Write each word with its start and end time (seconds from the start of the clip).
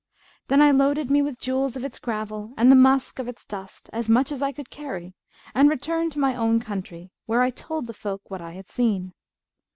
Then 0.47 0.63
I 0.63 0.71
loaded 0.71 1.11
me 1.11 1.21
with 1.21 1.37
the 1.37 1.43
jewels 1.45 1.75
of 1.75 1.83
its 1.83 1.99
gravel 1.99 2.55
and 2.57 2.71
the 2.71 2.75
musk 2.75 3.19
of 3.19 3.27
its 3.27 3.45
dust 3.45 3.87
as 3.93 4.09
much 4.09 4.31
as 4.31 4.41
I 4.41 4.51
could 4.51 4.71
carry 4.71 5.13
and 5.53 5.69
returned 5.69 6.11
to 6.13 6.19
my 6.19 6.35
own 6.35 6.59
country, 6.59 7.11
where 7.27 7.43
I 7.43 7.51
told 7.51 7.85
the 7.85 7.93
folk 7.93 8.23
what 8.27 8.41
I 8.41 8.53
had 8.53 8.67
seen. 8.67 9.13